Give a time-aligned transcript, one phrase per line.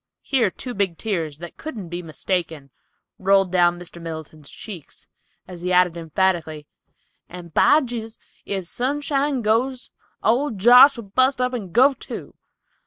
[0.23, 2.71] Here two big tears, that couldn't be mistaken,
[3.19, 4.01] rolled down Mr.
[4.01, 5.05] Middleton's cheeks,
[5.47, 6.65] as he added emphatically,
[7.29, 8.09] "and by Jehu,
[8.43, 9.91] if Sunshine goes,
[10.23, 12.33] old Josh'll bust up and go, too!"